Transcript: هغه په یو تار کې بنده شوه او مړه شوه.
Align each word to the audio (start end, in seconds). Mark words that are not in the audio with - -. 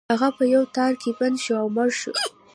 هغه 0.11 0.29
په 0.37 0.43
یو 0.53 0.63
تار 0.75 0.93
کې 1.01 1.11
بنده 1.19 1.39
شوه 1.43 1.59
او 1.63 1.67
مړه 1.75 1.93
شوه. 2.01 2.15